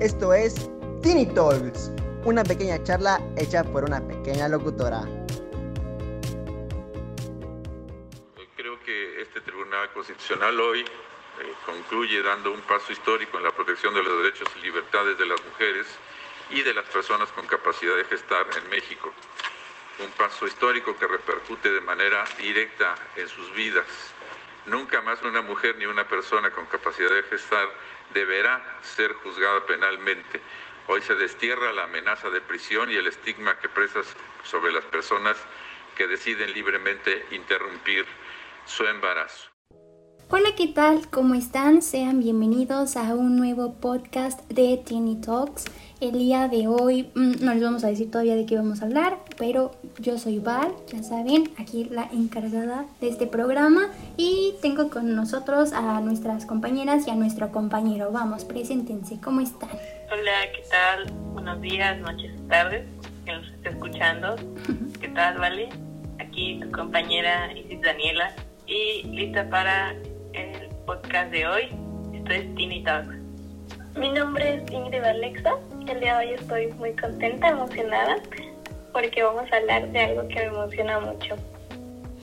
[0.00, 0.70] Esto es
[1.02, 1.90] Tiny Talks,
[2.24, 5.00] una pequeña charla hecha por una pequeña locutora.
[8.54, 10.84] Creo que este Tribunal Constitucional hoy eh,
[11.66, 15.44] concluye dando un paso histórico en la protección de los derechos y libertades de las
[15.44, 15.88] mujeres
[16.50, 19.12] y de las personas con capacidad de gestar en México.
[19.98, 24.14] Un paso histórico que repercute de manera directa en sus vidas.
[24.68, 27.68] Nunca más una mujer ni una persona con capacidad de gestar
[28.12, 30.42] deberá ser juzgada penalmente.
[30.88, 34.06] Hoy se destierra la amenaza de prisión y el estigma que presas
[34.44, 35.38] sobre las personas
[35.96, 38.04] que deciden libremente interrumpir
[38.66, 39.48] su embarazo.
[40.28, 41.08] Hola, ¿qué tal?
[41.08, 41.80] ¿Cómo están?
[41.80, 45.64] Sean bienvenidos a un nuevo podcast de Teeny Talks.
[46.00, 48.84] El día de hoy mm, no les vamos a decir todavía de qué vamos a
[48.84, 54.90] hablar, pero yo soy Val, ya saben, aquí la encargada de este programa y tengo
[54.90, 58.12] con nosotros a nuestras compañeras y a nuestro compañero.
[58.12, 59.70] Vamos, preséntense, ¿cómo están?
[59.70, 61.12] Hola, ¿qué tal?
[61.32, 62.86] Buenos días, noches, tardes,
[63.24, 64.36] que nos esté escuchando.
[65.00, 65.68] ¿Qué tal, Vale?
[66.20, 68.36] Aquí tu compañera Isis Daniela
[68.68, 69.96] y lista para
[70.32, 71.62] el podcast de hoy.
[72.14, 73.16] Esto es Tiny Talks.
[73.96, 75.56] Mi nombre es Ingrid Alexa.
[75.88, 78.16] El día de hoy estoy muy contenta, emocionada,
[78.92, 81.34] porque vamos a hablar de algo que me emociona mucho.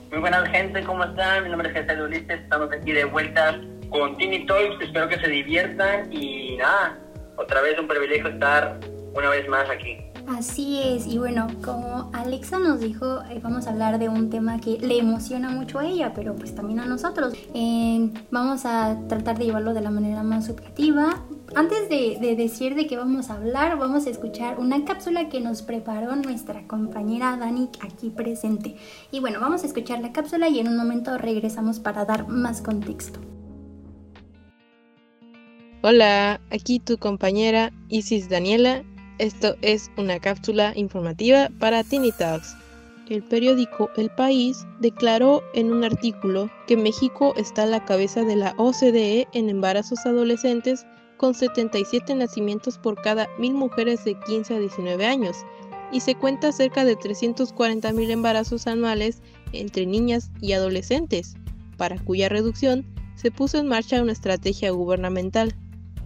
[0.08, 1.42] Muy buenas gente, ¿cómo están?
[1.42, 5.28] Mi nombre es Jesús Ulises, estamos aquí de vuelta con Tiny Talks, espero que se
[5.28, 6.96] diviertan y nada,
[7.36, 8.78] otra vez un privilegio estar
[9.14, 9.98] una vez más aquí.
[10.28, 14.60] Así es, y bueno, como Alexa nos dijo, eh, vamos a hablar de un tema
[14.60, 17.32] que le emociona mucho a ella, pero pues también a nosotros.
[17.54, 21.22] Eh, vamos a tratar de llevarlo de la manera más subjetiva.
[21.54, 25.40] Antes de, de, decir de qué vamos a hablar, vamos a escuchar una cápsula que
[25.40, 28.76] nos preparó nuestra compañera Dani aquí presente.
[29.12, 32.62] Y bueno, vamos a escuchar la cápsula y en un momento regresamos para dar más
[32.62, 33.20] contexto.
[35.82, 38.82] Hola, aquí tu compañera Isis Daniela
[39.18, 42.54] esto es una cápsula informativa para Tiny Talks.
[43.08, 48.36] El periódico El País declaró en un artículo que México está a la cabeza de
[48.36, 50.84] la OCDE en embarazos adolescentes
[51.16, 55.36] con 77 nacimientos por cada mil mujeres de 15 a 19 años
[55.92, 61.36] y se cuenta cerca de 340 mil embarazos anuales entre niñas y adolescentes,
[61.76, 65.54] para cuya reducción se puso en marcha una estrategia gubernamental.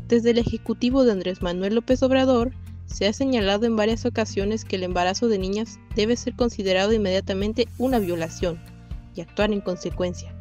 [0.06, 2.52] Desde el Ejecutivo de Andrés Manuel López Obrador,
[2.92, 7.68] se ha señalado en varias ocasiones que el embarazo de niñas debe ser considerado inmediatamente
[7.78, 8.60] una violación
[9.14, 10.34] y actuar en consecuencia.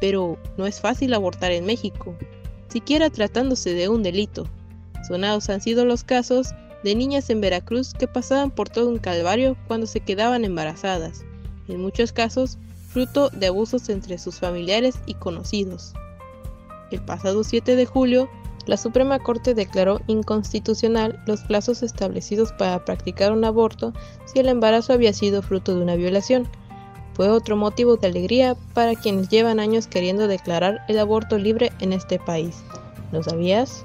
[0.00, 2.16] Pero no es fácil abortar en México,
[2.68, 4.46] siquiera tratándose de un delito.
[5.06, 6.48] Sonados han sido los casos
[6.82, 11.24] de niñas en Veracruz que pasaban por todo un calvario cuando se quedaban embarazadas,
[11.68, 15.94] en muchos casos fruto de abusos entre sus familiares y conocidos.
[16.90, 18.28] El pasado 7 de julio,
[18.66, 23.92] la Suprema Corte declaró inconstitucional los plazos establecidos para practicar un aborto
[24.24, 26.48] si el embarazo había sido fruto de una violación.
[27.14, 31.92] Fue otro motivo de alegría para quienes llevan años queriendo declarar el aborto libre en
[31.92, 32.62] este país.
[33.12, 33.84] ¿Lo sabías?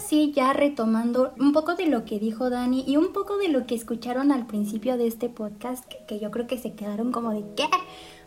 [0.00, 3.66] Sí, ya retomando un poco de lo que dijo Dani y un poco de lo
[3.66, 7.44] que escucharon al principio de este podcast, que, yo creo que se quedaron como de
[7.56, 7.66] ¿qué?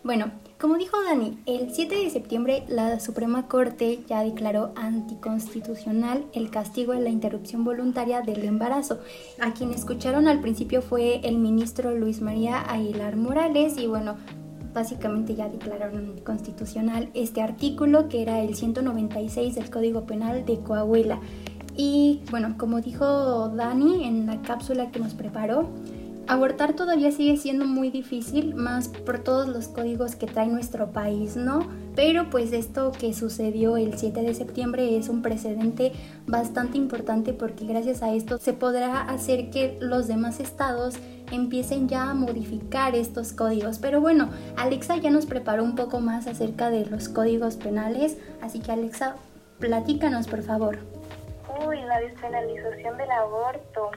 [0.04, 6.50] Bueno, como dijo Dani, el 7 de septiembre la Suprema Corte ya declaró anticonstitucional el
[6.50, 9.00] castigo de la interrupción voluntaria del embarazo.
[9.40, 14.18] A quien escucharon al principio fue el ministro Luis María Aguilar Morales y bueno,
[14.74, 21.20] básicamente ya declararon constitucional este artículo que era el 196 del Código Penal de Coahuila.
[21.76, 25.70] Y bueno, como dijo Dani en la cápsula que nos preparó,
[26.28, 31.36] abortar todavía sigue siendo muy difícil, más por todos los códigos que trae nuestro país,
[31.36, 31.68] ¿no?
[31.96, 35.92] Pero pues esto que sucedió el 7 de septiembre es un precedente
[36.26, 40.96] bastante importante porque gracias a esto se podrá hacer que los demás estados
[41.32, 43.80] empiecen ya a modificar estos códigos.
[43.80, 48.60] Pero bueno, Alexa ya nos preparó un poco más acerca de los códigos penales, así
[48.60, 49.16] que Alexa,
[49.60, 50.80] platícanos por favor.
[51.66, 53.92] Uy, la despenalización del aborto.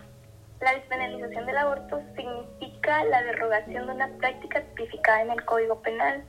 [0.61, 6.23] La despenalización del aborto significa la derogación de una práctica tipificada en el Código Penal.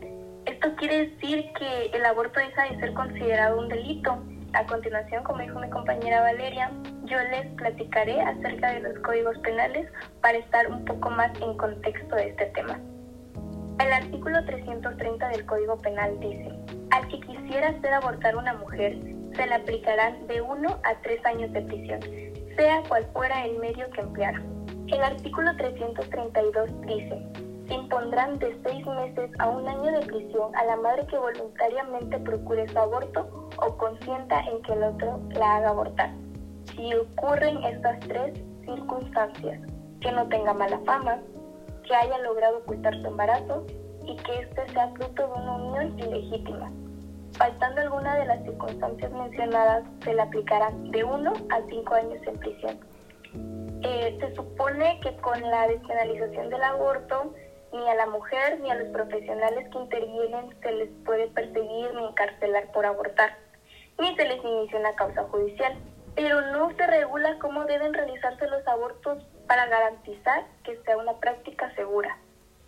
[0.46, 4.18] Esto quiere decir que el aborto deja de ser considerado un delito.
[4.54, 6.72] A continuación, como dijo mi compañera Valeria,
[7.04, 9.88] yo les platicaré acerca de los códigos penales
[10.22, 12.80] para estar un poco más en contexto de este tema.
[13.80, 16.52] El artículo 330 del Código Penal dice,
[16.90, 18.98] al que quisiera hacer abortar una mujer,
[19.38, 22.02] se le aplicarán de 1 a 3 años de prisión,
[22.58, 24.42] sea cual fuera el medio que empleara.
[24.88, 27.22] El artículo 332 dice,
[27.68, 32.18] se impondrán de 6 meses a un año de prisión a la madre que voluntariamente
[32.20, 36.10] procure su aborto o consienta en que el otro la haga abortar.
[36.76, 39.62] Si ocurren estas tres circunstancias,
[40.02, 41.20] que no tenga mala fama,
[41.86, 43.66] que haya logrado ocultar su embarazo
[44.04, 46.72] y que éste sea fruto de una unión ilegítima.
[47.38, 52.40] Faltando alguna de las circunstancias mencionadas, se le aplicará de 1 a 5 años en
[52.40, 52.80] prisión.
[53.84, 57.36] Eh, se supone que con la despenalización del aborto,
[57.72, 62.08] ni a la mujer ni a los profesionales que intervienen se les puede perseguir ni
[62.08, 63.38] encarcelar por abortar,
[64.00, 65.78] ni se les inicia una causa judicial.
[66.16, 71.72] Pero no se regula cómo deben realizarse los abortos para garantizar que sea una práctica
[71.76, 72.18] segura.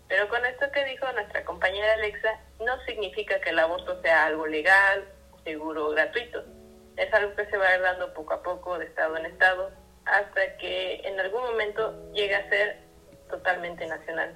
[0.10, 2.30] Pero con esto que dijo nuestra compañera Alexa,
[2.60, 5.06] no significa que el aborto sea algo legal,
[5.44, 6.44] seguro o gratuito.
[6.98, 9.72] Es algo que se va dando poco a poco de estado en estado
[10.06, 12.80] hasta que en algún momento llegue a ser
[13.30, 14.36] totalmente nacional.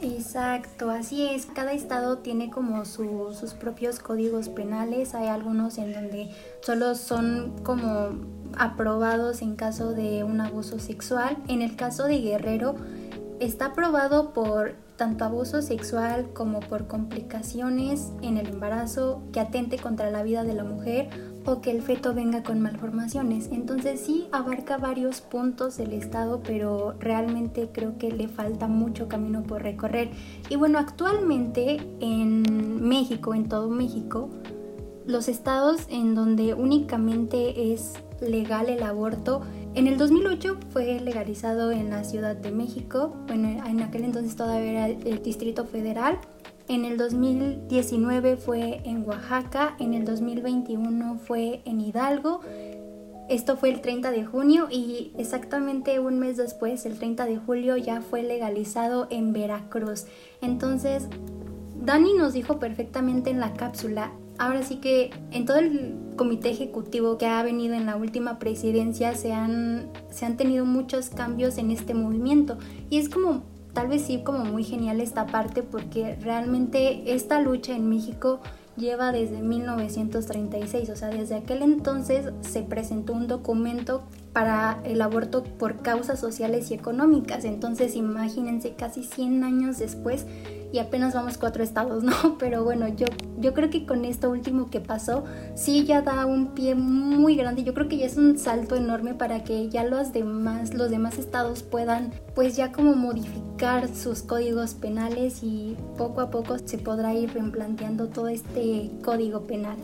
[0.00, 1.46] Exacto, así es.
[1.46, 5.14] Cada estado tiene como sus propios códigos penales.
[5.14, 8.10] Hay algunos en donde solo son como
[8.56, 11.36] aprobados en caso de un abuso sexual.
[11.48, 12.76] En el caso de Guerrero,
[13.40, 20.10] está aprobado por tanto abuso sexual como por complicaciones en el embarazo que atente contra
[20.10, 21.08] la vida de la mujer
[21.46, 23.48] o que el feto venga con malformaciones.
[23.52, 29.44] Entonces sí abarca varios puntos del estado, pero realmente creo que le falta mucho camino
[29.44, 30.10] por recorrer.
[30.50, 34.28] Y bueno, actualmente en México, en todo México,
[35.06, 39.42] los estados en donde únicamente es legal el aborto
[39.74, 44.70] en el 2008 fue legalizado en la Ciudad de México, bueno, en aquel entonces todavía
[44.70, 46.18] era el Distrito Federal.
[46.68, 52.40] En el 2019 fue en Oaxaca, en el 2021 fue en Hidalgo.
[53.28, 57.76] Esto fue el 30 de junio y exactamente un mes después, el 30 de julio,
[57.76, 60.06] ya fue legalizado en Veracruz.
[60.40, 61.08] Entonces,
[61.80, 67.18] Dani nos dijo perfectamente en la cápsula, ahora sí que en todo el comité ejecutivo
[67.18, 71.70] que ha venido en la última presidencia se han, se han tenido muchos cambios en
[71.70, 72.58] este movimiento.
[72.90, 73.42] Y es como
[73.72, 78.40] tal vez sí como muy genial esta parte porque realmente esta lucha en México
[78.76, 84.02] lleva desde 1936, o sea, desde aquel entonces se presentó un documento
[84.32, 90.26] para el aborto por causas sociales y económicas, entonces imagínense casi 100 años después
[90.72, 92.36] y apenas vamos cuatro estados, ¿no?
[92.38, 93.06] Pero bueno, yo,
[93.38, 95.24] yo creo que con esto último que pasó,
[95.54, 97.64] sí ya da un pie muy grande.
[97.64, 101.18] Yo creo que ya es un salto enorme para que ya los demás, los demás
[101.18, 107.14] estados puedan, pues ya como modificar sus códigos penales y poco a poco se podrá
[107.14, 109.76] ir replanteando todo este código penal.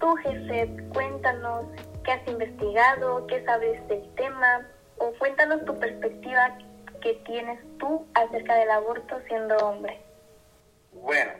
[0.00, 1.64] Tú, Geset, cuéntanos
[2.04, 4.66] qué has investigado, qué sabes del tema,
[4.98, 6.58] o cuéntanos tu perspectiva
[7.04, 10.00] que tienes tú acerca del aborto siendo hombre?
[10.90, 11.32] Bueno,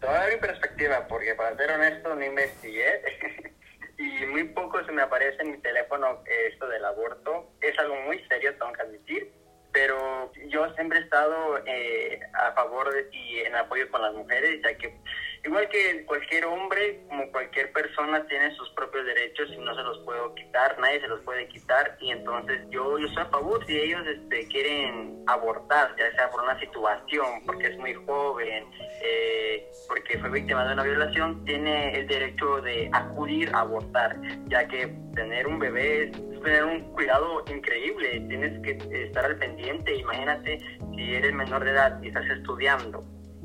[0.00, 3.00] te voy a dar mi perspectiva, porque para ser honesto no investigué
[3.98, 7.48] y muy poco se me aparece en mi teléfono esto del aborto.
[7.60, 9.32] Es algo muy serio, tengo que admitir,
[9.72, 14.60] pero yo siempre he estado eh, a favor de, y en apoyo con las mujeres,
[14.64, 14.98] ya que
[15.44, 19.98] igual que cualquier hombre, como cualquier persona, tiene sus propios derechos y no se los
[20.00, 21.96] puedo quitar, nadie se los puede quitar.
[22.00, 26.42] Y entonces yo, yo estoy a favor si ellos este, quieren abortar, ya sea por
[26.42, 28.64] una situación, porque es muy joven,
[29.02, 34.16] eh, porque fue víctima de una violación, tiene el derecho de acudir a abortar,
[34.46, 39.94] ya que tener un bebé es tener un cuidado increíble, tienes que estar al pendiente,
[39.94, 40.58] imagínate
[40.94, 43.02] si eres menor de edad y estás estudiando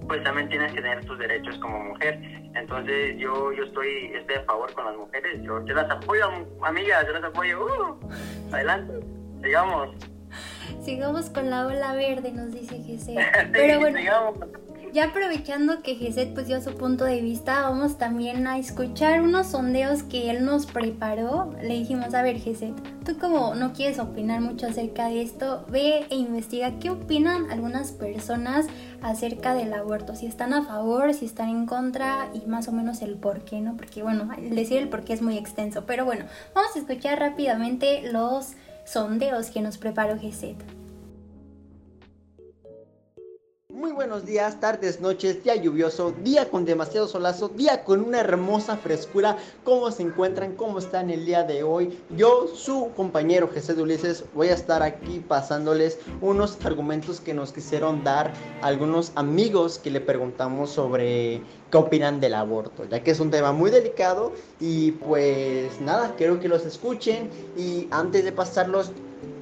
[0.09, 2.19] pues también tienes que tener tus derechos como mujer.
[2.55, 6.25] Entonces yo yo estoy, estoy a favor con las mujeres, yo, te las apoyo,
[6.63, 7.63] amigas, yo las apoyo.
[7.63, 9.05] Uh, adelante,
[9.43, 9.95] sigamos.
[10.81, 13.15] Sigamos con la ola verde, nos dice Jesse.
[13.53, 13.99] Pero bueno,
[14.93, 19.47] ya aprovechando que Geset pues dio su punto de vista, vamos también a escuchar unos
[19.47, 21.53] sondeos que él nos preparó.
[21.61, 26.05] Le dijimos, a ver Geset, tú como no quieres opinar mucho acerca de esto, ve
[26.09, 28.67] e investiga qué opinan algunas personas
[29.01, 33.01] acerca del aborto, si están a favor, si están en contra y más o menos
[33.01, 33.77] el por qué, ¿no?
[33.77, 38.11] Porque bueno, decir el por qué es muy extenso, pero bueno, vamos a escuchar rápidamente
[38.11, 38.53] los
[38.85, 40.78] sondeos que nos preparó Geset.
[43.79, 48.75] Muy buenos días, tardes, noches, día lluvioso, día con demasiado solazo, día con una hermosa
[48.75, 49.37] frescura.
[49.63, 50.57] ¿Cómo se encuentran?
[50.57, 51.97] ¿Cómo están el día de hoy?
[52.09, 57.53] Yo, su compañero Jesús de Ulises, voy a estar aquí pasándoles unos argumentos que nos
[57.53, 63.19] quisieron dar algunos amigos que le preguntamos sobre qué opinan del aborto, ya que es
[63.21, 68.91] un tema muy delicado y pues nada, quiero que los escuchen y antes de pasarlos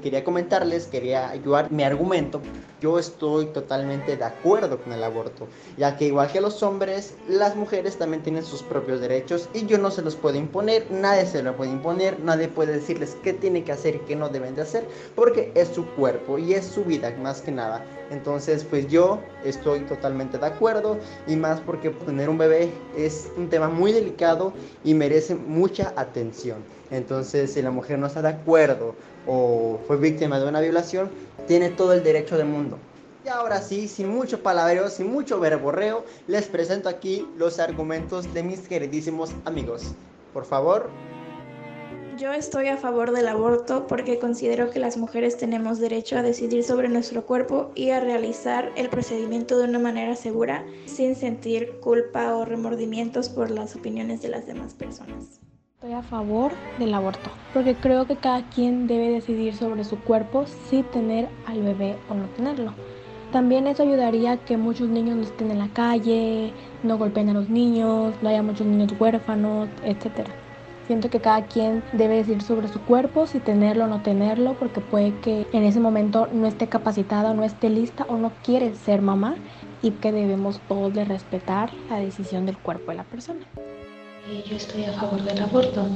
[0.01, 2.41] quería comentarles, quería ayudar mi argumento.
[2.81, 7.55] Yo estoy totalmente de acuerdo con el aborto, ya que igual que los hombres, las
[7.55, 11.41] mujeres también tienen sus propios derechos y yo no se los puedo imponer, nadie se
[11.41, 14.61] lo puede imponer, nadie puede decirles qué tiene que hacer y qué no deben de
[14.61, 14.85] hacer,
[15.15, 17.83] porque es su cuerpo y es su vida más que nada.
[18.11, 23.49] Entonces, pues yo estoy totalmente de acuerdo y más porque tener un bebé es un
[23.49, 26.57] tema muy delicado y merece mucha atención.
[26.91, 31.09] Entonces, si la mujer no está de acuerdo o fue víctima de una violación,
[31.47, 32.77] tiene todo el derecho del mundo.
[33.25, 38.41] Y ahora sí, sin mucho palabreo, sin mucho verborreo, les presento aquí los argumentos de
[38.41, 39.93] mis queridísimos amigos.
[40.33, 40.89] Por favor.
[42.17, 46.63] Yo estoy a favor del aborto porque considero que las mujeres tenemos derecho a decidir
[46.63, 52.35] sobre nuestro cuerpo y a realizar el procedimiento de una manera segura sin sentir culpa
[52.35, 55.41] o remordimientos por las opiniones de las demás personas.
[55.87, 60.43] Estoy a favor del aborto, porque creo que cada quien debe decidir sobre su cuerpo
[60.45, 62.73] si tener al bebé o no tenerlo.
[63.31, 66.51] También eso ayudaría a que muchos niños no estén en la calle,
[66.83, 70.27] no golpeen a los niños, no haya muchos niños huérfanos, etc.
[70.87, 74.81] Siento que cada quien debe decidir sobre su cuerpo, si tenerlo o no tenerlo, porque
[74.81, 79.01] puede que en ese momento no esté capacitada, no esté lista o no quiere ser
[79.01, 79.35] mamá
[79.81, 83.47] y que debemos todos de respetar la decisión del cuerpo de la persona.
[84.49, 85.87] Yo estoy a favor del aborto,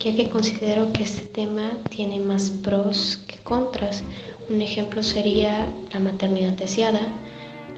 [0.00, 4.02] ya que considero que este tema tiene más pros que contras.
[4.48, 7.00] Un ejemplo sería la maternidad deseada,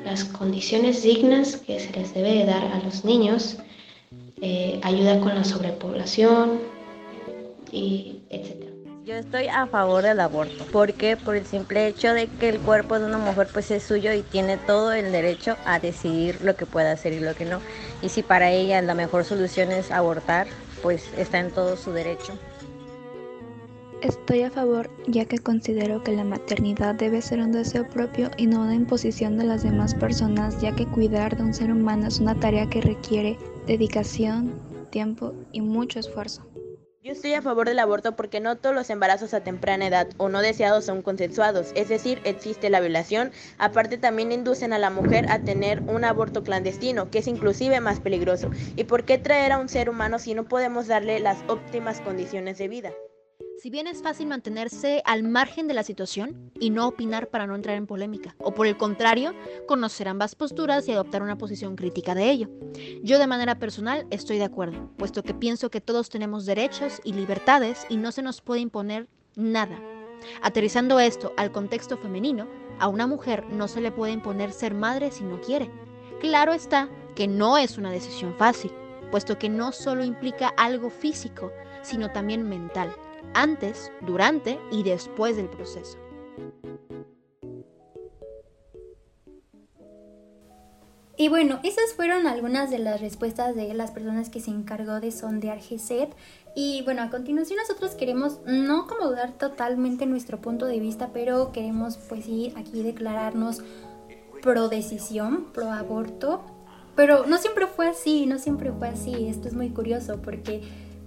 [0.05, 3.59] las condiciones dignas que se les debe dar a los niños,
[4.41, 6.59] eh, ayuda con la sobrepoblación,
[7.71, 8.58] y etc.
[9.09, 12.99] Yo estoy a favor del aborto, porque por el simple hecho de que el cuerpo
[12.99, 16.67] de una mujer pues es suyo y tiene todo el derecho a decidir lo que
[16.67, 17.63] puede hacer y lo que no.
[18.03, 20.47] Y si para ella la mejor solución es abortar,
[20.83, 22.35] pues está en todo su derecho.
[24.03, 28.47] Estoy a favor ya que considero que la maternidad debe ser un deseo propio y
[28.47, 32.21] no una imposición de las demás personas, ya que cuidar de un ser humano es
[32.21, 34.53] una tarea que requiere dedicación,
[34.91, 36.43] tiempo y mucho esfuerzo.
[37.01, 40.29] Yo estoy a favor del aborto porque no todos los embarazos a temprana edad o
[40.29, 43.31] no deseados son consensuados, es decir, existe la violación.
[43.57, 48.01] Aparte también inducen a la mujer a tener un aborto clandestino, que es inclusive más
[48.01, 48.51] peligroso.
[48.75, 52.59] ¿Y por qué traer a un ser humano si no podemos darle las óptimas condiciones
[52.59, 52.93] de vida?
[53.59, 57.57] Si bien es fácil mantenerse al margen de la situación y no opinar para no
[57.57, 59.35] entrar en polémica, o por el contrario,
[59.67, 62.49] conocer ambas posturas y adoptar una posición crítica de ello.
[63.03, 67.15] Yo de manera personal estoy de acuerdo, puesto que pienso que todos tenemos derechos y
[67.15, 69.81] libertades y no se nos puede imponer nada.
[70.41, 72.47] Aterrizando esto al contexto femenino,
[72.79, 75.69] a una mujer no se le puede imponer ser madre si no quiere.
[76.21, 78.71] Claro está que no es una decisión fácil,
[79.11, 81.51] puesto que no solo implica algo físico,
[81.83, 82.95] sino también mental
[83.35, 85.99] antes, durante y después del proceso.
[91.21, 95.11] Y bueno, esas fueron algunas de las respuestas de las personas que se encargó de
[95.11, 96.15] sondear GSET.
[96.55, 101.51] Y bueno, a continuación nosotros queremos no como dar totalmente nuestro punto de vista, pero
[101.51, 103.63] queremos pues sí aquí declararnos
[104.43, 106.41] pro decisión, pro aborto.
[106.95, 109.27] Pero no siempre fue así, no siempre fue así.
[109.27, 110.63] Esto es muy curioso porque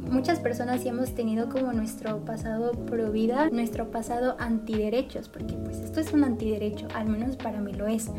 [0.10, 5.80] muchas personas sí hemos tenido como nuestro pasado pro vida, nuestro pasado antiderechos, porque pues
[5.80, 8.10] esto es un antiderecho, al menos para mí lo es.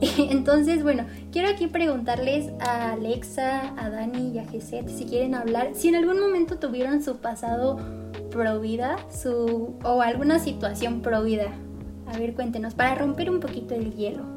[0.18, 5.70] Entonces, bueno, quiero aquí preguntarles a Alexa, a Dani y a Geset si quieren hablar,
[5.74, 7.78] si en algún momento tuvieron su pasado
[8.30, 11.52] pro vida, su o alguna situación pro vida.
[12.06, 14.31] A ver, cuéntenos, para romper un poquito el hielo.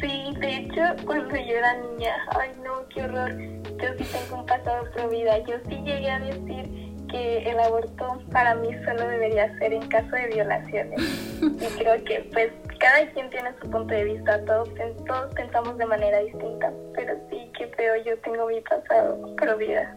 [0.00, 4.46] Sí, de hecho, cuando yo era niña, ay no, qué horror yo sí tengo un
[4.46, 5.38] pasado pro vida.
[5.40, 10.10] Yo sí llegué a decir que el aborto para mí solo debería ser en caso
[10.10, 11.00] de violaciones.
[11.40, 14.68] Y creo que pues cada quien tiene su punto de vista, todos,
[15.06, 19.94] todos pensamos de manera distinta, pero sí que feo yo tengo mi pasado pro vida.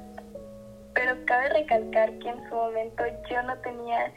[0.94, 4.12] Pero cabe recalcar que en su momento yo no tenía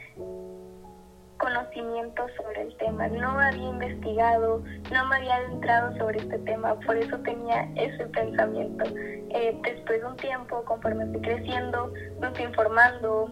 [1.37, 6.97] conocimiento sobre el tema, no había investigado, no me había adentrado sobre este tema, por
[6.97, 8.85] eso tenía ese pensamiento.
[8.95, 13.31] Eh, después de un tiempo, conforme fui creciendo, me fui informando,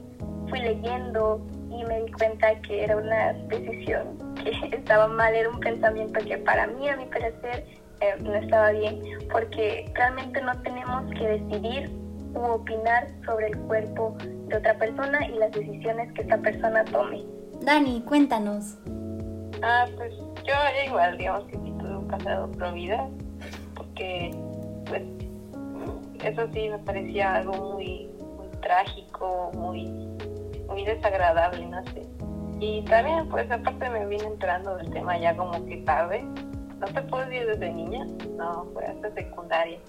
[0.49, 5.59] fui leyendo y me di cuenta que era una decisión que estaba mal, era un
[5.59, 7.65] pensamiento que para mí, a mi parecer,
[8.01, 8.99] eh, no estaba bien,
[9.31, 11.91] porque realmente no tenemos que decidir
[12.33, 14.15] u opinar sobre el cuerpo
[14.47, 17.23] de otra persona y las decisiones que esta persona tome.
[17.61, 18.77] Dani, cuéntanos.
[19.61, 20.53] Ah, pues yo
[20.87, 23.07] igual, digamos que sí tuve un pasado pro vida,
[23.75, 24.31] porque
[24.87, 25.03] pues
[26.23, 28.09] eso sí me parecía algo muy,
[28.61, 29.85] trágico, muy,
[30.67, 32.07] muy desagradable, no sé.
[32.59, 36.23] Y también, pues aparte me vine entrando del tema ya como que tarde.
[36.79, 38.05] No te puedo decir desde niña,
[38.37, 39.79] no, fue hasta secundaria.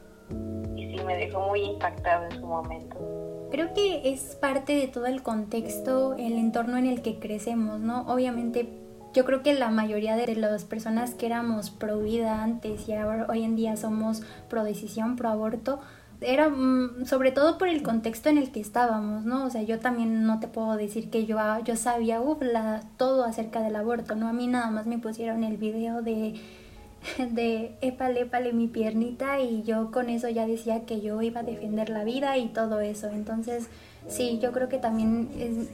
[0.77, 3.32] Y sí me dejó muy impactado en su momento.
[3.53, 8.01] Creo que es parte de todo el contexto, el entorno en el que crecemos, ¿no?
[8.09, 8.67] Obviamente
[9.13, 13.27] yo creo que la mayoría de las personas que éramos pro vida antes y ahora
[13.29, 15.81] hoy en día somos pro decisión, pro aborto,
[16.23, 19.45] era mm, sobre todo por el contexto en el que estábamos, ¿no?
[19.45, 22.23] O sea, yo también no te puedo decir que yo, ah, yo sabía
[22.97, 24.29] todo acerca del aborto, ¿no?
[24.29, 26.41] A mí nada más me pusieron el video de,
[27.19, 31.45] de épale, épale mi piernita y yo con eso ya decía que yo iba a
[31.45, 33.09] defender la vida y todo eso.
[33.09, 33.69] Entonces,
[34.09, 35.69] sí, yo creo que también es,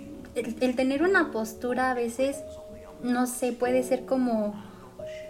[0.60, 2.42] el tener una postura a veces,
[3.02, 4.54] no sé, puede ser como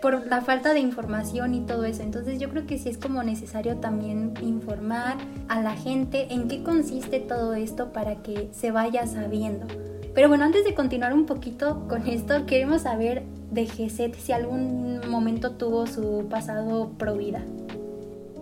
[0.02, 2.02] por la falta de información y todo eso.
[2.02, 5.16] Entonces yo creo que sí es como necesario también informar
[5.48, 9.66] a la gente en qué consiste todo esto para que se vaya sabiendo.
[10.14, 15.00] Pero bueno, antes de continuar un poquito con esto, queremos saber de Geset si algún
[15.08, 17.42] momento tuvo su pasado pro vida.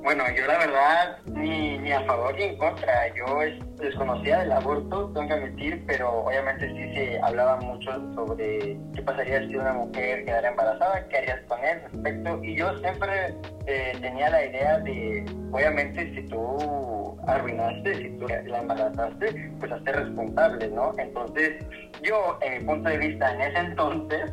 [0.06, 3.12] Bueno, yo la verdad ni, ni a favor ni en contra.
[3.16, 3.40] Yo
[3.74, 9.44] desconocía del aborto, tengo que admitir, pero obviamente sí se hablaba mucho sobre qué pasaría
[9.48, 12.44] si una mujer quedara embarazada, qué harías con él respecto.
[12.44, 13.34] Y yo siempre
[13.66, 19.96] eh, tenía la idea de, obviamente, si tú arruinaste, si tú la embarazaste, pues hacer
[19.96, 20.92] responsable, ¿no?
[20.98, 21.64] Entonces,
[22.04, 24.32] yo, en mi punto de vista, en ese entonces,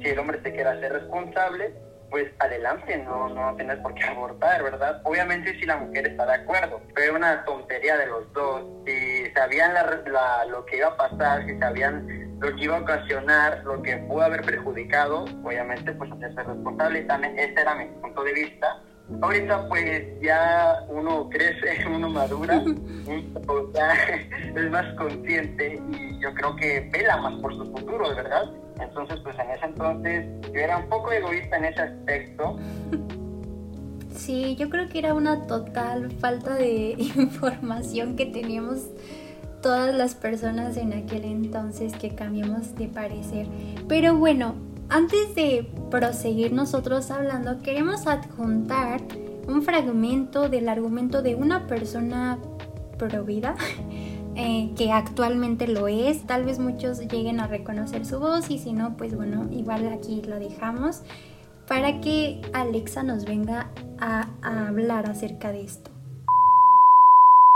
[0.00, 1.72] si el hombre se quiere hacer responsable,
[2.12, 5.00] pues adelante, no, no tienes por qué abortar, ¿verdad?
[5.04, 8.66] Obviamente si la mujer está de acuerdo, pero una tontería de los dos.
[8.86, 13.62] Si sabían la, lo que iba a pasar, si sabían lo que iba a ocasionar,
[13.64, 17.00] lo que pudo haber perjudicado, obviamente pues hacerse responsable.
[17.04, 18.82] También ese era mi punto de vista.
[19.22, 22.62] Ahorita pues ya uno crece, uno madura,
[23.74, 23.94] ya
[24.54, 28.61] es más consciente y yo creo que vela más por su futuro, ¿verdad?
[28.80, 32.56] Entonces, pues en ese entonces yo era un poco egoísta en ese aspecto.
[34.14, 38.86] Sí, yo creo que era una total falta de información que teníamos
[39.62, 43.46] todas las personas en aquel entonces que cambiamos de parecer.
[43.88, 44.54] Pero bueno,
[44.88, 49.00] antes de proseguir nosotros hablando, queremos adjuntar
[49.48, 52.38] un fragmento del argumento de una persona
[52.98, 53.56] pro vida
[54.36, 56.26] eh, que actualmente lo es.
[56.26, 60.22] Tal vez muchos lleguen a reconocer su voz y si no, pues bueno, igual aquí
[60.22, 61.02] lo dejamos
[61.72, 64.26] para que Alexa nos venga a,
[64.68, 65.90] hablar acerca de esto.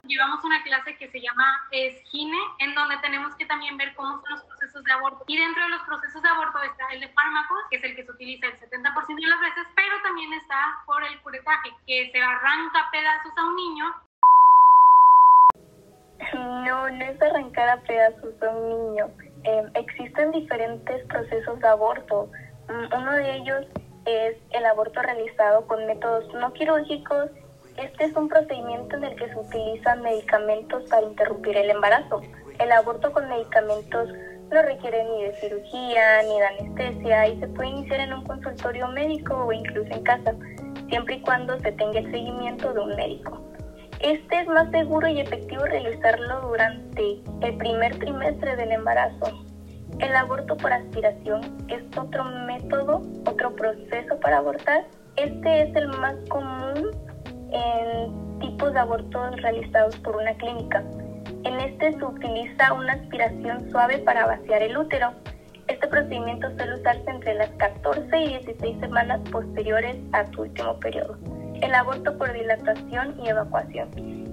[0.05, 4.31] Llevamos una clase que se llama ESGINE, en donde tenemos que también ver cómo son
[4.31, 5.25] los procesos de aborto.
[5.27, 8.05] Y dentro de los procesos de aborto está el de fármacos, que es el que
[8.05, 12.23] se utiliza el 70% de las veces, pero también está por el curetaje, que se
[12.23, 13.95] arranca pedazos a un niño
[16.35, 19.07] no, no es arrancar a pedazos a un niño.
[19.45, 22.29] Em, existen diferentes procesos de aborto.
[22.69, 23.67] Mm, uno de ellos
[24.07, 27.31] es el aborto realizado con métodos no quirúrgicos.
[27.77, 32.23] Este es un procedimiento en el que se utilizan medicamentos para interrumpir el embarazo.
[32.59, 34.09] El aborto con medicamentos
[34.51, 38.89] no requiere ni de cirugía ni de anestesia y se puede iniciar en un consultorio
[38.89, 40.35] médico o incluso en casa,
[40.89, 43.41] siempre y cuando se tenga el seguimiento de un médico.
[44.01, 49.45] Este es más seguro y efectivo realizarlo durante el primer trimestre del embarazo.
[49.99, 54.85] El aborto por aspiración es otro método, otro proceso para abortar.
[55.17, 56.91] Este es el más común
[57.53, 60.85] en tipos de abortos realizados por una clínica.
[61.45, 65.13] En este se utiliza una aspiración suave para vaciar el útero.
[65.69, 71.36] Este procedimiento suele usarse entre las 14 y 16 semanas posteriores a tu último periodo
[71.63, 73.89] el aborto por dilatación y evacuación.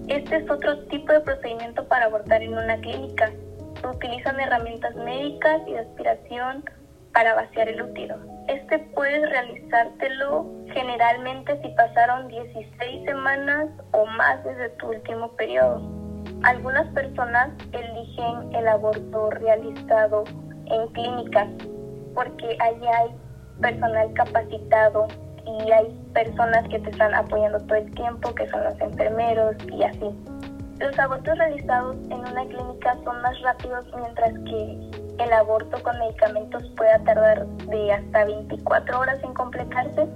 [0.07, 3.31] Este es otro tipo de procedimiento para abortar en una clínica.
[3.79, 6.63] Se utilizan herramientas médicas y de aspiración
[7.13, 8.17] para vaciar el útero.
[8.47, 15.81] Este puedes realizártelo generalmente si pasaron 16 semanas o más desde tu último periodo.
[16.43, 20.23] Algunas personas eligen el aborto realizado
[20.65, 21.47] en clínicas
[22.13, 23.15] porque allí hay
[23.61, 25.07] personal capacitado
[25.45, 29.83] y hay personas que te están apoyando todo el tiempo, que son los enfermeros y
[29.83, 30.09] así.
[30.79, 36.63] Los abortos realizados en una clínica son más rápidos mientras que el aborto con medicamentos
[36.75, 40.07] pueda tardar de hasta 24 horas en completarse.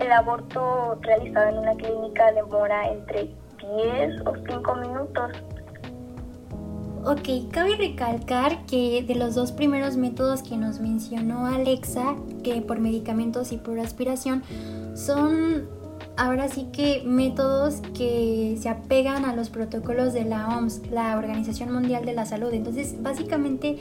[0.00, 5.32] El aborto realizado en una clínica demora entre 10 o 5 minutos.
[7.06, 12.80] Ok, cabe recalcar que de los dos primeros métodos que nos mencionó Alexa, que por
[12.80, 14.42] medicamentos y por aspiración,
[14.94, 15.68] son
[16.16, 21.74] ahora sí que métodos que se apegan a los protocolos de la OMS, la Organización
[21.74, 22.54] Mundial de la Salud.
[22.54, 23.76] Entonces, básicamente,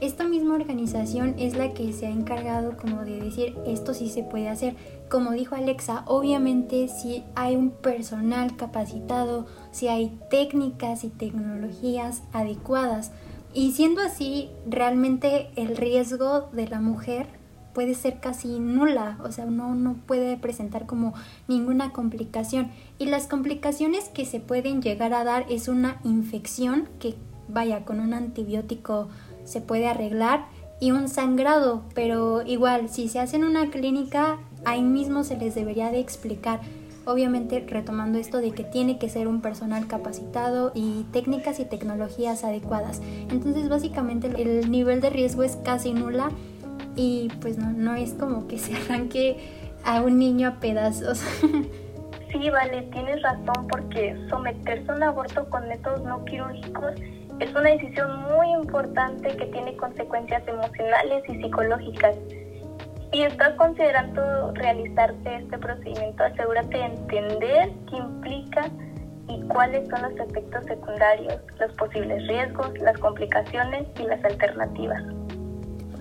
[0.00, 4.22] esta misma organización es la que se ha encargado como de decir esto sí se
[4.24, 4.74] puede hacer.
[5.08, 13.10] Como dijo Alexa, obviamente si hay un personal capacitado, si hay técnicas y tecnologías adecuadas.
[13.52, 17.26] Y siendo así, realmente el riesgo de la mujer
[17.72, 21.12] puede ser casi nula, o sea, no, no puede presentar como
[21.48, 22.70] ninguna complicación.
[22.98, 27.16] Y las complicaciones que se pueden llegar a dar es una infección que,
[27.48, 29.08] vaya, con un antibiótico
[29.44, 30.46] se puede arreglar
[30.80, 35.56] y un sangrado, pero igual, si se hace en una clínica, ahí mismo se les
[35.56, 36.60] debería de explicar.
[37.06, 42.44] Obviamente retomando esto de que tiene que ser un personal capacitado y técnicas y tecnologías
[42.44, 43.02] adecuadas.
[43.30, 46.30] Entonces básicamente el nivel de riesgo es casi nula
[46.96, 49.36] y pues no, no es como que se arranque
[49.84, 51.22] a un niño a pedazos.
[52.32, 56.94] Sí, vale, tienes razón porque someterse a un aborto con métodos no quirúrgicos
[57.40, 62.16] es una decisión muy importante que tiene consecuencias emocionales y psicológicas.
[63.14, 68.68] Si estás considerando realizarte este procedimiento, asegúrate de entender qué implica
[69.28, 75.00] y cuáles son los efectos secundarios, los posibles riesgos, las complicaciones y las alternativas.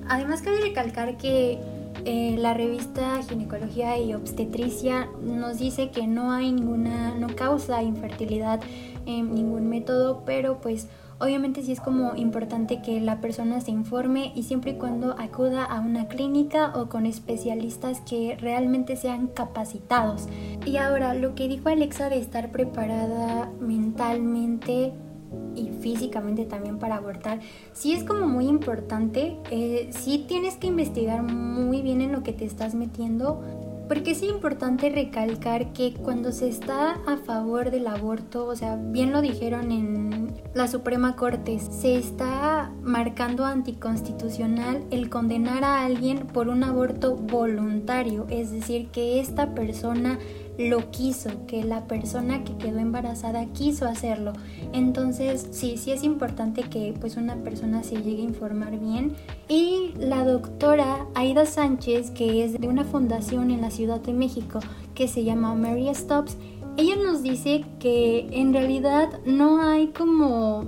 [0.09, 1.59] Además cabe recalcar que
[2.03, 8.59] eh, la revista Ginecología y Obstetricia nos dice que no hay ninguna, no causa infertilidad
[9.05, 10.87] en ningún método, pero pues
[11.23, 15.63] obviamente sí es como importante que la persona se informe y siempre y cuando acuda
[15.63, 20.27] a una clínica o con especialistas que realmente sean capacitados.
[20.65, 24.91] Y ahora lo que dijo Alexa de estar preparada mentalmente
[25.55, 27.39] y físicamente también para abortar,
[27.71, 32.33] sí es como muy importante, eh, sí tienes que investigar muy bien en lo que
[32.33, 33.41] te estás metiendo,
[33.93, 39.11] porque es importante recalcar que cuando se está a favor del aborto, o sea, bien
[39.11, 46.47] lo dijeron en la Suprema Corte, se está marcando anticonstitucional el condenar a alguien por
[46.47, 50.17] un aborto voluntario, es decir, que esta persona
[50.57, 54.33] lo quiso, que la persona que quedó embarazada quiso hacerlo.
[54.71, 59.13] Entonces, sí, sí es importante que pues una persona se llegue a informar bien.
[59.47, 64.59] Y la doctora Aida Sánchez, que es de una fundación en la Ciudad de México
[64.95, 66.37] que se llama Mary Stops,
[66.77, 70.65] ella nos dice que en realidad no hay como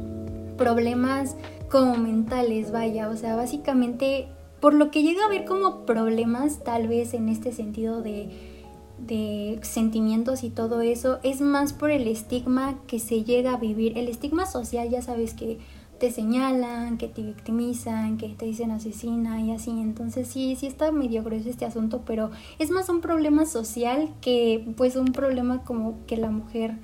[0.58, 1.36] problemas
[1.70, 4.28] como mentales, vaya, o sea, básicamente
[4.60, 8.55] por lo que llega a ver como problemas tal vez en este sentido de
[8.98, 13.98] de sentimientos y todo eso es más por el estigma que se llega a vivir.
[13.98, 15.60] El estigma social, ya sabes que
[16.00, 19.72] te señalan, que te victimizan, que te dicen asesina y así.
[19.72, 24.66] Entonces sí, sí está medio grueso este asunto, pero es más un problema social que
[24.78, 26.76] pues un problema como que la mujer,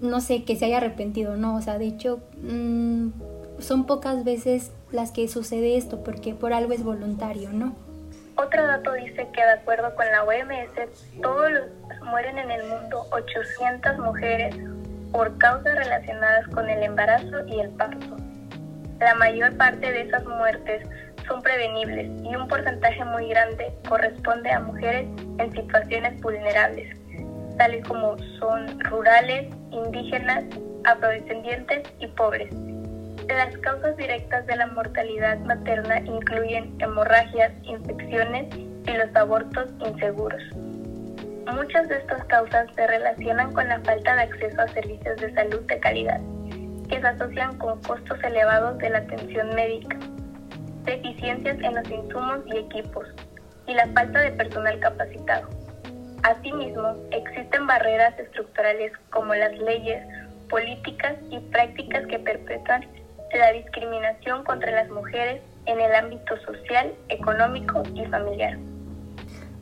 [0.00, 1.56] no sé, que se haya arrepentido, ¿no?
[1.56, 3.08] O sea, de hecho, mm,
[3.58, 7.74] son pocas veces las que sucede esto, porque por algo es voluntario, ¿no?
[8.36, 11.64] Otro dato dice que de acuerdo con la OMS, todos los,
[12.04, 14.56] mueren en el mundo 800 mujeres
[15.12, 18.16] por causas relacionadas con el embarazo y el parto.
[19.00, 20.86] La mayor parte de esas muertes
[21.26, 26.96] son prevenibles y un porcentaje muy grande corresponde a mujeres en situaciones vulnerables,
[27.56, 30.44] tales como son rurales, indígenas,
[30.84, 32.52] afrodescendientes y pobres.
[33.28, 40.42] Las causas directas de la mortalidad materna incluyen hemorragias, infecciones y los abortos inseguros.
[41.52, 45.60] Muchas de estas causas se relacionan con la falta de acceso a servicios de salud
[45.62, 46.20] de calidad,
[46.88, 49.96] que se asocian con costos elevados de la atención médica,
[50.84, 53.06] deficiencias en los insumos y equipos,
[53.66, 55.48] y la falta de personal capacitado.
[56.22, 60.04] Asimismo, existen barreras estructurales como las leyes,
[60.48, 62.84] políticas y prácticas que perpetúan
[63.32, 68.58] la discriminación contra las mujeres en el ámbito social, económico y familiar.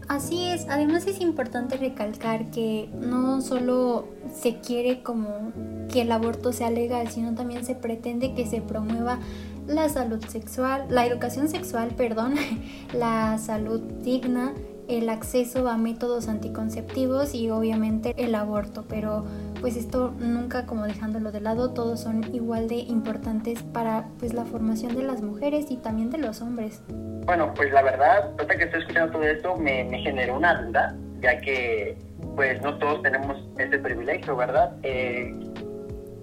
[0.08, 5.52] Así es, además es importante recalcar que no solo se quiere como
[5.92, 9.18] que el aborto sea legal, sino también se pretende que se promueva
[9.66, 12.36] la salud sexual, la educación sexual, perdón,
[12.94, 14.54] la salud digna,
[14.88, 19.26] el acceso a métodos anticonceptivos y obviamente el aborto, pero
[19.60, 24.44] pues esto nunca como dejándolo de lado, todos son igual de importantes para pues la
[24.44, 26.82] formación de las mujeres y también de los hombres.
[27.26, 30.94] Bueno, pues la verdad, ahorita que estoy escuchando todo esto me, me generó una duda
[31.20, 31.96] ya que
[32.36, 34.72] pues no todos tenemos ese privilegio, ¿verdad?
[34.82, 35.34] Eh,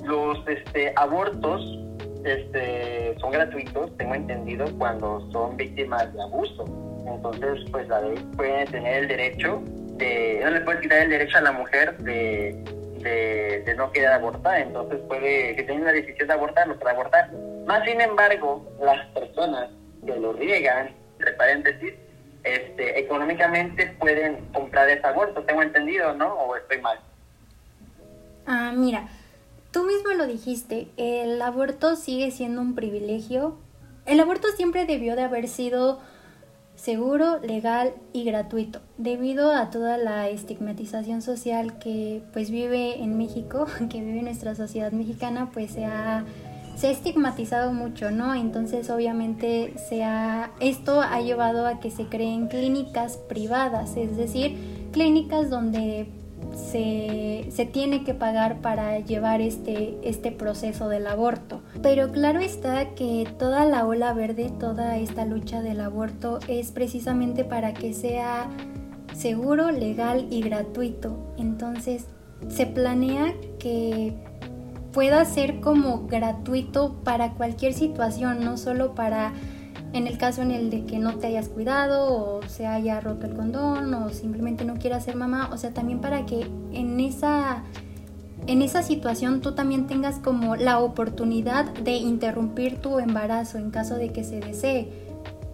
[0.03, 1.61] los este, abortos
[2.23, 6.65] este, son gratuitos, tengo entendido, cuando son víctimas de abuso.
[7.05, 9.61] Entonces, pues la ley puede tener el derecho
[9.97, 12.63] de, no le puede quitar el derecho a la mujer de,
[13.09, 14.59] de, no querer abortar.
[14.59, 17.31] Entonces puede, que tenga la decisión de abortar, lo puede abortar.
[17.65, 19.69] Más sin embargo, las personas
[20.05, 21.93] que lo riegan, entre paréntesis,
[22.43, 26.33] este, económicamente pueden comprar ese aborto, tengo entendido, ¿no?
[26.33, 26.99] ¿O estoy mal?
[28.45, 29.07] Ah, mira,
[29.71, 33.57] tú mismo lo dijiste, el aborto sigue siendo un privilegio.
[34.05, 35.99] El aborto siempre debió de haber sido
[36.75, 43.65] seguro, legal y gratuito, debido a toda la estigmatización social que pues vive en México,
[43.89, 46.25] que vive nuestra sociedad mexicana, pues se ha,
[46.75, 48.33] se ha estigmatizado mucho, ¿no?
[48.35, 54.57] Entonces obviamente se ha, esto ha llevado a que se creen clínicas privadas, es decir,
[54.91, 56.07] clínicas donde
[56.55, 61.61] se, se, tiene que pagar para llevar este, este proceso del aborto.
[61.81, 67.43] Pero claro está que toda la ola verde, toda esta lucha del aborto es precisamente
[67.43, 68.49] para que sea
[69.13, 71.33] seguro, legal y gratuito.
[71.37, 72.05] Entonces
[72.47, 74.13] se planea que
[74.91, 79.33] pueda ser como gratuito para cualquier situación, no solo para
[79.95, 83.27] en el caso en el de que no te hayas cuidado o se haya roto
[83.27, 87.63] el condón o simplemente no quieras ser mamá, o sea, también para que en esa
[88.45, 93.95] en esa situación tú también tengas como la oportunidad de interrumpir tu embarazo en caso
[93.95, 94.89] de que se desee.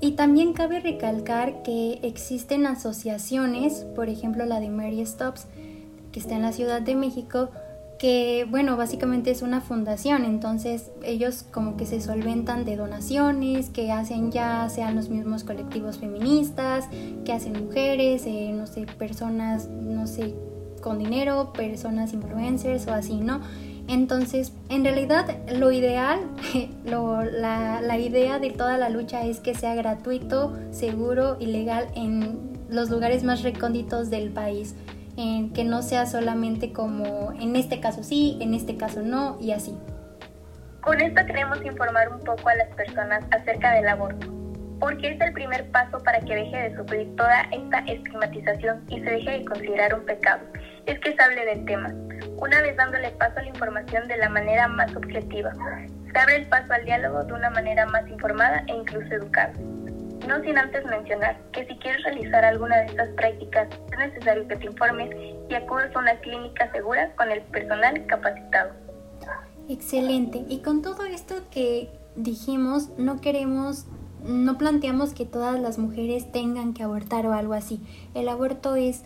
[0.02, 5.46] Y también cabe recalcar que existen asociaciones, por ejemplo la de Mary Stops,
[6.12, 7.52] que está en la Ciudad de México,
[8.02, 13.92] que bueno, básicamente es una fundación, entonces ellos como que se solventan de donaciones que
[13.92, 16.86] hacen ya sean los mismos colectivos feministas,
[17.24, 20.34] que hacen mujeres, eh, no sé, personas, no sé,
[20.82, 23.40] con dinero, personas influencers o así, ¿no?
[23.88, 26.22] Entonces, en realidad lo ideal,
[26.84, 32.50] la, la idea de toda la lucha es que sea gratuito, seguro y legal en
[32.68, 34.74] los lugares más recónditos del país
[35.17, 39.52] en que no sea solamente como en este caso sí, en este caso no y
[39.52, 39.78] así.
[40.82, 44.28] Con esto queremos informar un poco a las personas acerca del aborto,
[44.80, 49.10] porque es el primer paso para que deje de sufrir toda esta estigmatización y se
[49.10, 50.41] deje de considerar un pecado.
[50.88, 51.93] Es que se hable del tema,
[52.38, 55.52] una vez dándole paso a la información de la manera más objetiva.
[56.12, 59.54] Se abre el paso al diálogo de una manera más informada e incluso educada.
[60.28, 64.56] No sin antes mencionar que si quieres realizar alguna de estas prácticas es necesario que
[64.56, 65.10] te informes
[65.50, 68.72] y acudes a una clínica segura con el personal capacitado.
[69.68, 70.46] Excelente.
[70.50, 73.86] Y con todo esto que dijimos, no queremos,
[74.24, 77.82] no planteamos que todas las mujeres tengan que abortar o algo así.
[78.14, 79.04] El aborto es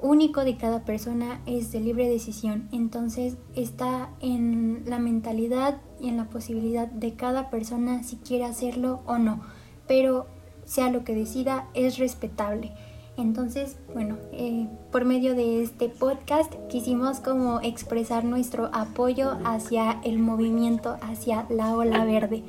[0.00, 2.68] único de cada persona, es de libre decisión.
[2.72, 9.02] Entonces está en la mentalidad y en la posibilidad de cada persona si quiere hacerlo
[9.06, 9.42] o no.
[9.88, 10.26] Pero
[10.66, 12.72] sea lo que decida, es respetable.
[13.16, 20.18] Entonces, bueno, eh, por medio de este podcast quisimos como expresar nuestro apoyo hacia el
[20.18, 22.42] movimiento, hacia la ola verde.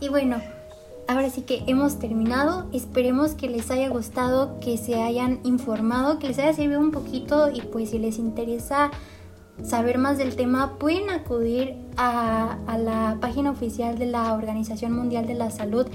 [0.00, 0.36] Y bueno,
[1.08, 2.66] ahora sí que hemos terminado.
[2.72, 7.50] Esperemos que les haya gustado, que se hayan informado, que les haya servido un poquito
[7.50, 8.92] y pues si les interesa
[9.64, 15.26] saber más del tema pueden acudir a, a la página oficial de la Organización Mundial
[15.26, 15.86] de la Salud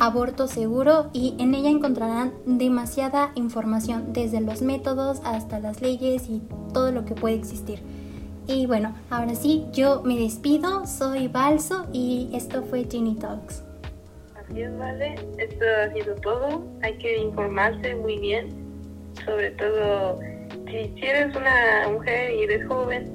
[0.00, 6.42] aborto seguro y en ella encontrarán demasiada información desde los métodos hasta las leyes y
[6.72, 7.80] todo lo que puede existir.
[8.46, 13.62] Y bueno, ahora sí, yo me despido, soy Balso y esto fue Ginny Talks.
[14.34, 18.48] Así es, vale, esto ha sido todo, hay que informarse muy bien,
[19.26, 20.18] sobre todo
[20.66, 23.14] si, eres una mujer y eres joven,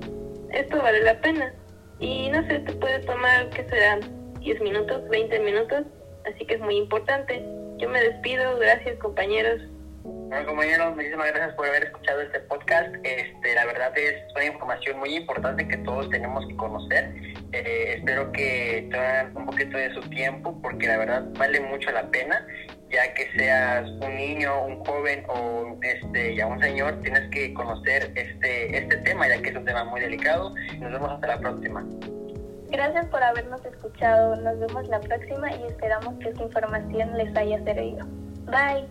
[0.54, 1.52] esto vale la pena.
[2.00, 4.02] Y no sé, te puede tomar, que serán
[4.40, 5.86] 10 minutos, 20 minutos,
[6.26, 7.44] así que es muy importante.
[7.78, 9.62] Yo me despido, gracias compañeros.
[10.04, 12.96] Bueno, compañeros, muchísimas gracias por haber escuchado este podcast.
[13.04, 17.14] Este, la verdad es una información muy importante que todos tenemos que conocer.
[17.52, 22.10] Eh, espero que tengan un poquito de su tiempo porque la verdad vale mucho la
[22.10, 22.46] pena.
[22.90, 28.12] Ya que seas un niño, un joven o este, ya un señor, tienes que conocer
[28.16, 30.54] este, este tema ya que es un tema muy delicado.
[30.80, 31.86] Nos vemos hasta la próxima.
[32.70, 34.36] Gracias por habernos escuchado.
[34.38, 38.06] Nos vemos la próxima y esperamos que esta información les haya servido.
[38.46, 38.88] Bye.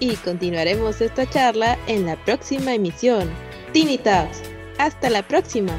[0.00, 3.28] Y continuaremos esta charla en la próxima emisión.
[3.72, 4.42] Tiny Talks.
[4.78, 5.72] Hasta la próxima.